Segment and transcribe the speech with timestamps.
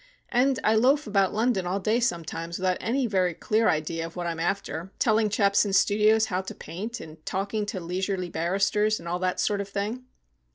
[0.29, 4.25] And I loaf about London all day sometimes without any very clear idea of what
[4.25, 8.97] I am after, telling chaps in studios how to paint, and talking to leisurely barristers,
[8.97, 10.05] and all that kind of thing."